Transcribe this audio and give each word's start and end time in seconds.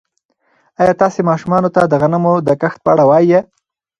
ایا 0.79 0.93
تاسي 1.01 1.21
ماشومانو 1.29 1.69
ته 1.75 1.81
د 1.87 1.93
غنمو 2.01 2.33
د 2.47 2.49
کښت 2.61 2.79
په 2.83 2.89
اړه 2.93 3.03
وایئ؟ 3.09 3.39